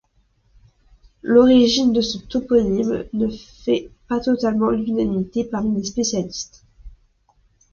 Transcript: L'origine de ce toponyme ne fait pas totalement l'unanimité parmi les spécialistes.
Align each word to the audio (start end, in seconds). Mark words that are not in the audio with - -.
L'origine 1.21 1.93
de 1.93 2.01
ce 2.01 2.17
toponyme 2.17 3.05
ne 3.13 3.27
fait 3.29 3.91
pas 4.09 4.19
totalement 4.19 4.71
l'unanimité 4.71 5.43
parmi 5.43 5.75
les 5.75 5.83
spécialistes. 5.85 6.65